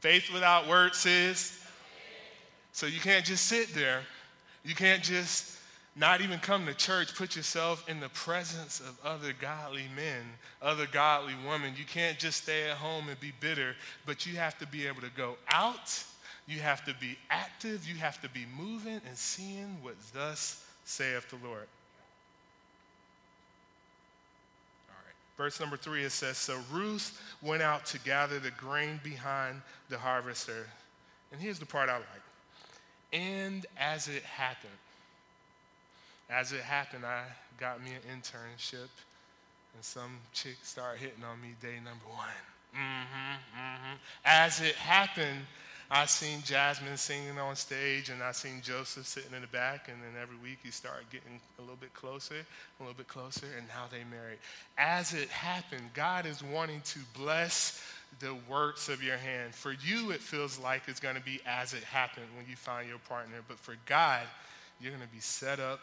[0.00, 1.60] Faith without works is.
[2.72, 4.00] So you can't just sit there.
[4.64, 5.58] You can't just
[5.96, 7.14] not even come to church.
[7.14, 10.22] Put yourself in the presence of other godly men,
[10.60, 11.74] other godly women.
[11.76, 15.02] You can't just stay at home and be bitter, but you have to be able
[15.02, 16.04] to go out
[16.46, 17.88] you have to be active.
[17.88, 21.66] You have to be moving and seeing what thus saith the Lord.
[24.88, 25.14] All right.
[25.36, 29.98] Verse number three, it says, So Ruth went out to gather the grain behind the
[29.98, 30.66] harvester.
[31.32, 32.04] And here's the part I like.
[33.12, 34.72] And as it happened,
[36.28, 37.24] as it happened, I
[37.58, 38.88] got me an internship,
[39.74, 42.28] and some chick started hitting on me day number one.
[42.74, 43.94] Mm-hmm, mm-hmm.
[44.24, 45.40] As it happened,
[45.90, 49.98] I seen Jasmine singing on stage, and I seen Joseph sitting in the back, and
[50.02, 53.68] then every week he started getting a little bit closer, a little bit closer, and
[53.68, 54.38] now they married.
[54.78, 57.84] As it happened, God is wanting to bless
[58.20, 59.54] the works of your hand.
[59.54, 62.88] For you, it feels like it's going to be as it happened when you find
[62.88, 64.22] your partner, but for God,
[64.80, 65.80] you're going to be set up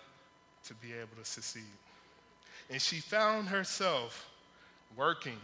[0.66, 1.64] to be able to succeed.
[2.70, 4.30] And she found herself
[4.96, 5.38] working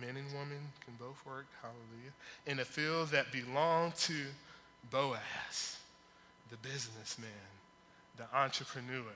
[0.00, 2.12] men and women can both work, hallelujah,
[2.46, 4.14] in a field that belonged to
[4.90, 5.78] Boaz,
[6.50, 7.30] the businessman,
[8.16, 9.12] the entrepreneur,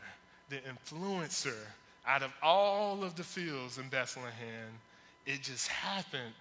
[0.49, 1.57] the influencer.
[2.07, 4.71] Out of all of the fields in Bethlehem,
[5.27, 6.33] it just happened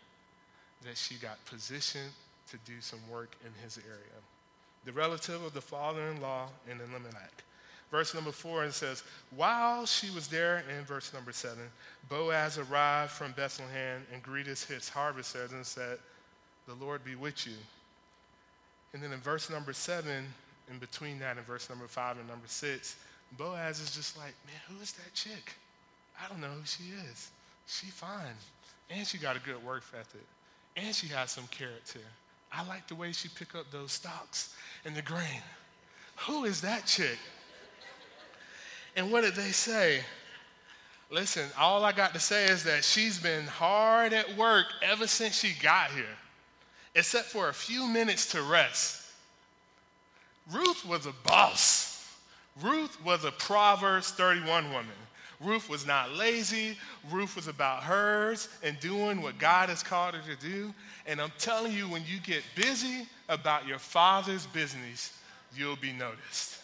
[0.86, 2.12] that she got positioned
[2.50, 4.22] to do some work in his area.
[4.86, 7.44] The relative of the father in law in Elimelech.
[7.92, 9.04] Verse number four, it says,
[9.36, 11.64] While she was there, in verse number seven,
[12.10, 15.98] Boaz arrived from Bethlehem and greeted his harvesters and said,
[16.68, 17.54] The Lord be with you.
[18.94, 20.26] And then in verse number seven,
[20.70, 22.98] in between that and verse number five and number six,
[23.38, 25.54] Boaz is just like, Man, who is that chick?
[26.22, 27.32] I don't know who she is.
[27.68, 28.36] She fine.
[28.90, 30.26] And she got a good work ethic.
[30.76, 32.00] And she has some character.
[32.52, 35.42] I like the way she pick up those stalks and the grain.
[36.28, 37.18] Who is that chick?
[38.98, 40.02] And what did they say?
[41.12, 45.40] Listen, all I got to say is that she's been hard at work ever since
[45.40, 46.18] she got here,
[46.96, 49.04] except for a few minutes to rest.
[50.52, 52.18] Ruth was a boss.
[52.62, 54.88] Ruth was a Proverbs 31 woman.
[55.40, 56.76] Ruth was not lazy.
[57.12, 60.74] Ruth was about hers and doing what God has called her to do.
[61.06, 65.16] And I'm telling you, when you get busy about your father's business,
[65.56, 66.57] you'll be noticed.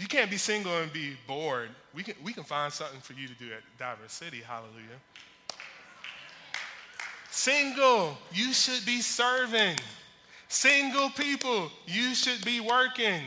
[0.00, 1.68] You can't be single and be bored.
[1.92, 4.38] We can, we can find something for you to do at Diverse City.
[4.38, 4.98] Hallelujah.
[7.30, 9.76] Single, you should be serving.
[10.48, 13.20] Single people, you should be working.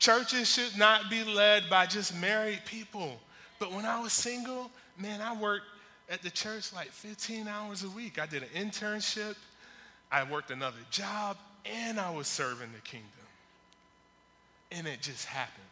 [0.00, 3.20] Churches should not be led by just married people.
[3.60, 5.66] But when I was single, man, I worked
[6.10, 8.18] at the church like 15 hours a week.
[8.18, 9.36] I did an internship,
[10.10, 13.10] I worked another job, and I was serving the kingdom.
[14.72, 15.63] And it just happened.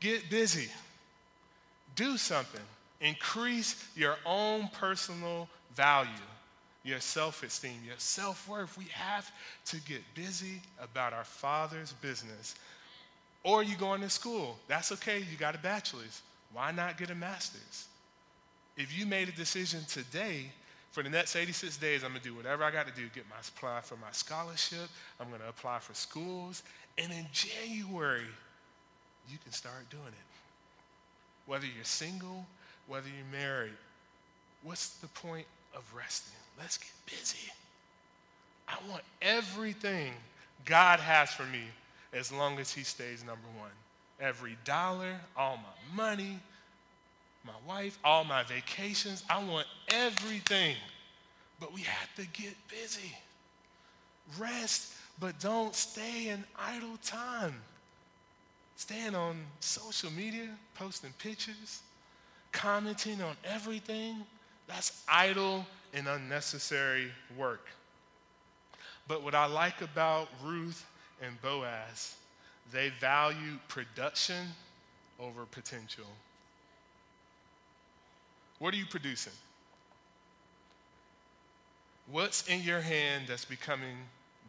[0.00, 0.68] Get busy,
[1.94, 2.60] do something,
[3.00, 6.08] increase your own personal value
[6.82, 8.76] your self esteem, your self worth.
[8.78, 9.30] We have
[9.66, 12.54] to get busy about our Father's business.
[13.42, 14.58] Or you going to school.
[14.68, 16.20] That's okay, you got a bachelor's.
[16.52, 17.86] Why not get a master's?
[18.76, 20.50] If you made a decision today,
[20.90, 23.80] for the next 86 days, I'm gonna do whatever I gotta do, get my apply
[23.82, 24.88] for my scholarship,
[25.20, 26.62] I'm gonna apply for schools,
[26.98, 28.26] and in January,
[29.28, 30.30] you can start doing it.
[31.46, 32.46] Whether you're single,
[32.86, 33.72] whether you're married,
[34.62, 36.40] what's the point of resting?
[36.60, 37.50] let's get busy.
[38.68, 40.12] I want everything
[40.64, 41.62] God has for me
[42.12, 43.70] as long as He stays number one.
[44.20, 46.38] Every dollar, all my money,
[47.44, 49.24] my wife, all my vacations.
[49.28, 50.76] I want everything.
[51.58, 53.16] But we have to get busy.
[54.38, 57.54] Rest, but don't stay in idle time.
[58.80, 61.82] Staying on social media, posting pictures,
[62.50, 64.24] commenting on everything,
[64.66, 67.66] that's idle and unnecessary work.
[69.06, 70.86] But what I like about Ruth
[71.20, 72.16] and Boaz,
[72.72, 74.46] they value production
[75.20, 76.06] over potential.
[78.60, 79.34] What are you producing?
[82.10, 83.96] What's in your hand that's becoming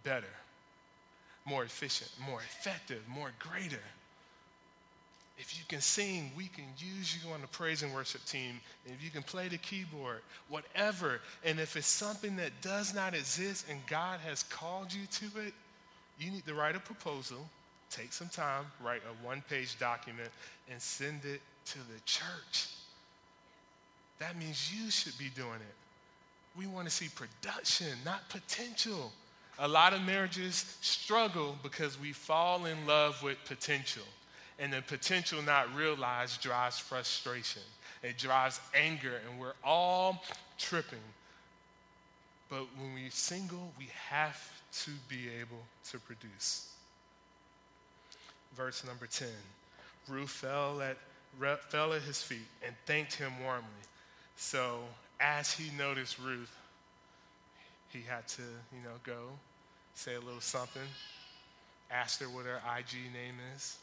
[0.05, 0.33] better,
[1.43, 3.83] more efficient, more effective, more greater?
[5.41, 8.59] If you can sing, we can use you on the praise and worship team.
[8.85, 10.19] If you can play the keyboard,
[10.49, 11.19] whatever.
[11.43, 15.53] And if it's something that does not exist and God has called you to it,
[16.19, 17.49] you need to write a proposal,
[17.89, 20.29] take some time, write a one page document,
[20.69, 22.67] and send it to the church.
[24.19, 25.75] That means you should be doing it.
[26.55, 29.11] We want to see production, not potential.
[29.57, 34.03] A lot of marriages struggle because we fall in love with potential
[34.61, 37.63] and the potential not realized drives frustration.
[38.03, 40.23] It drives anger, and we're all
[40.59, 40.99] tripping.
[42.47, 44.39] But when we're single, we have
[44.83, 46.69] to be able to produce.
[48.55, 49.27] Verse number 10
[50.07, 50.97] Ruth fell at,
[51.69, 53.65] fell at his feet and thanked him warmly.
[54.35, 54.81] So,
[55.19, 56.55] as he noticed Ruth,
[57.89, 58.41] he had to,
[58.73, 59.29] you know, go
[59.95, 60.81] say a little something,
[61.89, 63.77] asked her what her IG name is.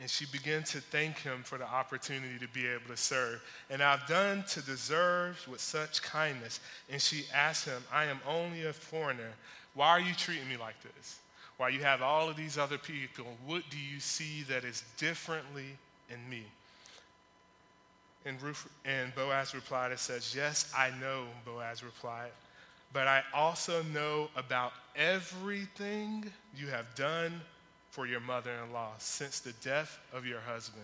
[0.00, 3.40] And she began to thank him for the opportunity to be able to serve.
[3.70, 6.58] And I've done to deserve with such kindness.
[6.90, 9.30] And she asked him, I am only a foreigner.
[9.74, 11.20] Why are you treating me like this?
[11.56, 15.76] Why you have all of these other people, what do you see that is differently
[16.10, 16.44] in me?
[18.26, 22.30] And, Ruth, and Boaz replied and says, Yes, I know, Boaz replied,
[22.92, 26.24] but I also know about everything
[26.56, 27.40] you have done
[27.94, 30.82] for your mother in law since the death of your husband.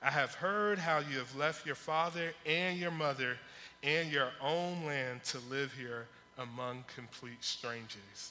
[0.00, 3.36] I have heard how you have left your father and your mother
[3.82, 6.06] and your own land to live here
[6.38, 8.30] among complete strangers.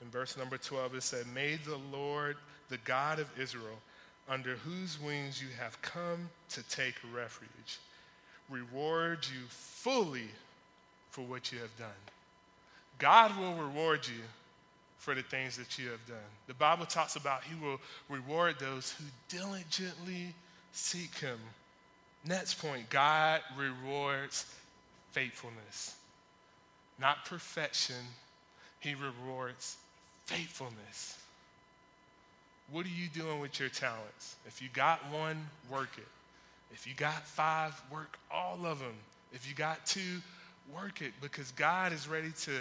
[0.00, 2.36] In verse number 12, it said, May the Lord,
[2.68, 3.80] the God of Israel,
[4.28, 7.80] under whose wings you have come to take refuge,
[8.48, 10.28] reward you fully
[11.10, 11.88] for what you have done.
[13.00, 14.22] God will reward you
[15.02, 16.30] for the things that you have done.
[16.46, 20.32] The Bible talks about he will reward those who diligently
[20.70, 21.40] seek him.
[22.24, 24.46] Next point God rewards
[25.10, 25.96] faithfulness,
[27.00, 27.96] not perfection.
[28.78, 29.76] He rewards
[30.26, 31.18] faithfulness.
[32.70, 34.36] What are you doing with your talents?
[34.46, 36.06] If you got one, work it.
[36.72, 38.94] If you got five, work all of them.
[39.32, 40.22] If you got two,
[40.72, 42.52] work it because God is ready to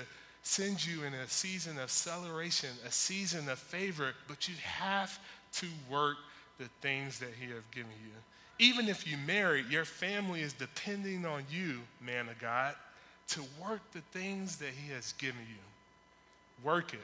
[0.43, 5.19] sends you in a season of celebration, a season of favor, but you have
[5.53, 6.17] to work
[6.57, 8.11] the things that He has given you.
[8.59, 12.75] Even if you marry, your family is depending on you, man of God,
[13.29, 16.63] to work the things that He has given you.
[16.63, 16.99] Work it.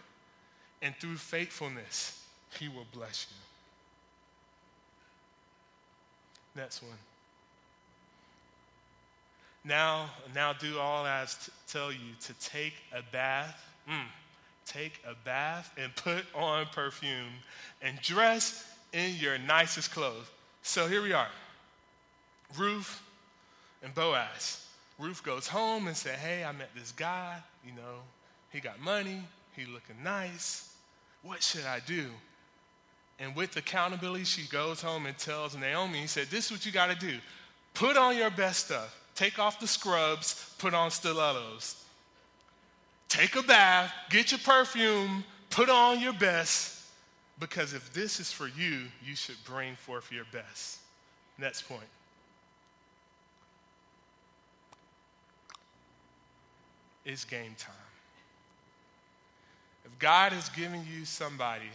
[0.81, 3.27] And through faithfulness, he will bless
[6.55, 6.61] you.
[6.61, 6.91] Next one.
[9.67, 13.61] Now, now do all as t- tell you to take a bath.
[13.89, 14.05] Mm,
[14.65, 17.33] take a bath and put on perfume
[17.81, 20.25] and dress in your nicest clothes.
[20.61, 21.27] So here we are.
[22.57, 23.01] Ruth
[23.83, 24.65] and Boaz.
[24.97, 27.37] Ruth goes home and said, Hey, I met this guy.
[27.65, 27.99] You know,
[28.51, 29.21] he got money.
[29.55, 30.73] He looking nice.
[31.23, 32.05] What should I do?
[33.19, 36.71] And with accountability, she goes home and tells Naomi, he said, This is what you
[36.71, 37.17] got to do.
[37.73, 38.97] Put on your best stuff.
[39.17, 41.83] Take off the scrubs, put on stilettos.
[43.09, 46.83] Take a bath, get your perfume, put on your best,
[47.39, 50.77] because if this is for you, you should bring forth your best.
[51.39, 51.81] Next point.
[57.03, 57.73] It's game time.
[59.83, 61.71] If God has given you somebody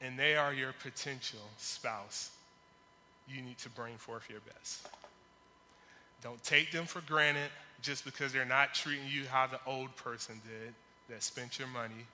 [0.00, 2.30] and they are your potential spouse,
[3.28, 4.88] you need to bring forth your best.
[6.22, 7.50] Don't take them for granted
[7.82, 10.74] just because they're not treating you how the old person did
[11.08, 12.06] that spent your money,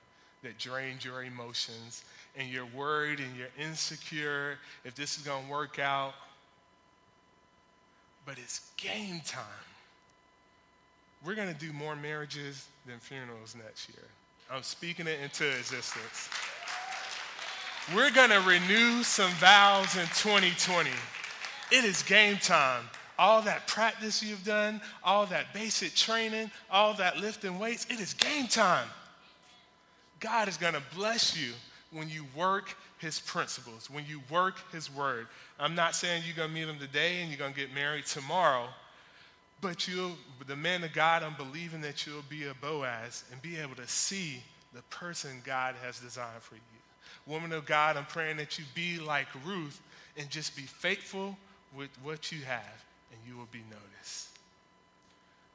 [0.43, 2.05] that drained your emotions,
[2.37, 6.15] and you're worried and you're insecure if this is going to work out.
[8.27, 9.45] But it's game time.
[11.25, 14.05] We're going to do more marriages than funerals next year.
[14.51, 16.29] I'm speaking it into existence.
[17.95, 20.91] We're going to renew some vows in 2020.
[21.71, 22.85] It is game time.
[23.23, 28.15] All that practice you've done, all that basic training, all that lifting weights, it is
[28.15, 28.89] game time.
[30.19, 31.53] God is going to bless you
[31.93, 35.29] when you work his principles, when you work his word.
[35.61, 38.07] I'm not saying you're going to meet him today and you're going to get married
[38.07, 38.67] tomorrow,
[39.61, 40.17] but you
[40.49, 43.87] the man of God, I'm believing that you'll be a Boaz and be able to
[43.87, 44.43] see
[44.75, 47.33] the person God has designed for you.
[47.33, 49.81] Woman of God, I'm praying that you be like Ruth
[50.19, 51.37] and just be faithful
[51.73, 54.31] with what you have, and you will be noticed.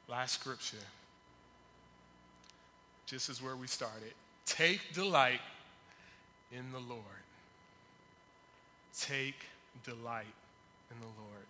[0.08, 0.76] Last scripture.
[3.06, 4.12] Just as where we started.
[4.46, 5.40] Take delight
[6.52, 7.02] in the Lord.
[8.98, 9.36] Take
[9.84, 10.24] delight
[10.90, 11.46] in the Lord.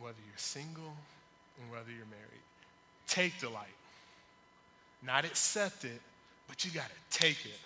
[0.00, 0.94] Whether you're single
[1.60, 2.42] and whether you're married,
[3.06, 3.66] take delight.
[5.04, 6.00] Not accept it,
[6.48, 7.58] but you got to take it.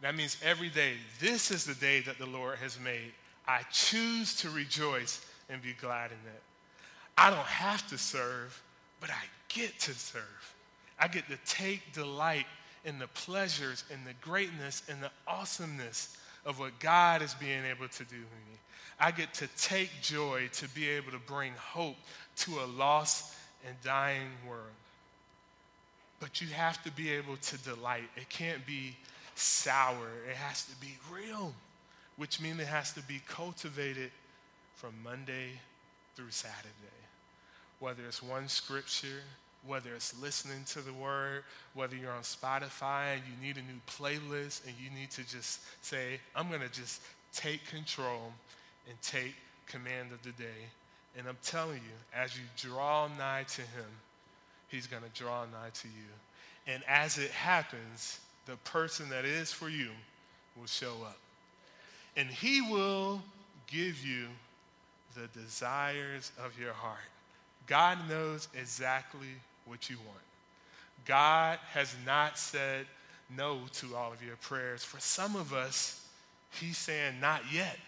[0.00, 3.12] That means every day, this is the day that the Lord has made.
[3.48, 6.42] I choose to rejoice and be glad in it.
[7.16, 8.62] I don't have to serve,
[9.00, 10.54] but I get to serve.
[11.00, 12.46] I get to take delight
[12.84, 17.88] in the pleasures and the greatness and the awesomeness of what God is being able
[17.88, 18.58] to do in me.
[19.00, 21.96] I get to take joy to be able to bring hope
[22.38, 23.34] to a lost
[23.66, 24.62] and dying world.
[26.20, 28.08] But you have to be able to delight.
[28.16, 28.96] It can't be
[29.36, 30.08] sour.
[30.28, 31.54] It has to be real,
[32.18, 34.10] which means it has to be cultivated
[34.74, 35.52] from Monday
[36.14, 37.00] through Saturday.
[37.78, 39.22] Whether it's one scripture,
[39.66, 41.44] whether it's listening to the word,
[41.74, 45.60] whether you're on Spotify and you need a new playlist and you need to just
[45.84, 47.00] say, I'm going to just
[47.32, 48.32] take control
[48.88, 49.34] and take
[49.66, 50.66] command of the day.
[51.16, 53.90] And I'm telling you, as you draw nigh to him,
[54.68, 56.72] he's going to draw nigh to you.
[56.72, 59.90] And as it happens, the person that is for you
[60.56, 61.18] will show up.
[62.18, 63.22] And he will
[63.68, 64.26] give you
[65.14, 66.98] the desires of your heart.
[67.68, 69.28] God knows exactly
[69.66, 70.18] what you want.
[71.06, 72.86] God has not said
[73.34, 74.82] no to all of your prayers.
[74.82, 76.04] For some of us,
[76.60, 77.78] he's saying not yet.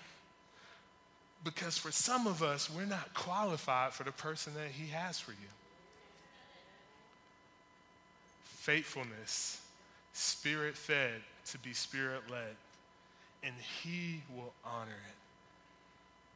[1.42, 5.32] Because for some of us, we're not qualified for the person that he has for
[5.32, 5.38] you.
[8.44, 9.60] Faithfulness
[10.12, 12.54] spirit fed to be spirit led,
[13.42, 15.16] and He will honor it.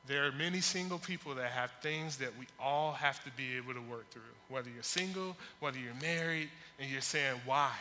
[0.07, 3.73] There are many single people that have things that we all have to be able
[3.73, 4.23] to work through.
[4.49, 7.73] Whether you're single, whether you're married, and you're saying, why?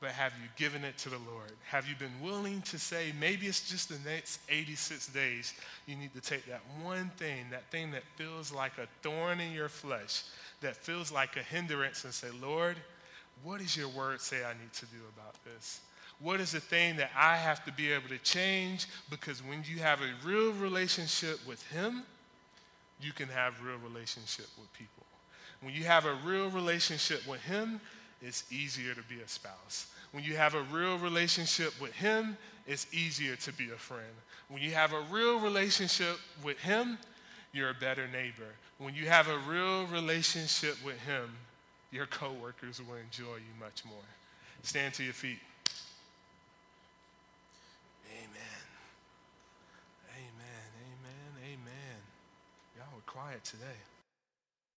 [0.00, 1.50] But have you given it to the Lord?
[1.66, 5.54] Have you been willing to say, maybe it's just the next 86 days,
[5.86, 9.52] you need to take that one thing, that thing that feels like a thorn in
[9.52, 10.22] your flesh,
[10.60, 12.76] that feels like a hindrance, and say, Lord,
[13.42, 15.80] what does your word say I need to do about this?
[16.20, 18.86] What is the thing that I have to be able to change?
[19.08, 22.02] Because when you have a real relationship with Him,
[23.00, 25.04] you can have real relationship with people.
[25.60, 27.80] When you have a real relationship with Him,
[28.20, 29.86] it's easier to be a spouse.
[30.12, 34.02] When you have a real relationship with Him, it's easier to be a friend.
[34.48, 36.98] When you have a real relationship with Him,
[37.52, 38.50] you're a better neighbor.
[38.78, 41.30] When you have a real relationship with Him,
[41.90, 43.96] your coworkers will enjoy you much more.
[44.62, 45.38] Stand to your feet.
[53.08, 53.97] Quiet today.